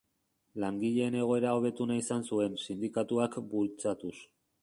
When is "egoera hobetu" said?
1.23-1.87